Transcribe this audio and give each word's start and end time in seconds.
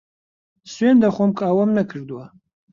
سوێند 0.73 0.99
دەخۆم 1.03 1.31
کە 1.37 1.43
ئەوەم 1.49 1.71
نەکردووە. 1.77 2.25